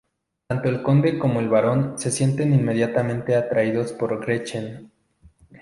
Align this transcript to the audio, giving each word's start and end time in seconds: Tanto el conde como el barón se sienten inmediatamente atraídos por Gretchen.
Tanto 0.47 0.67
el 0.67 0.81
conde 0.81 1.19
como 1.19 1.41
el 1.41 1.47
barón 1.47 1.93
se 1.99 2.09
sienten 2.09 2.55
inmediatamente 2.55 3.35
atraídos 3.35 3.93
por 3.93 4.25
Gretchen. 4.25 4.91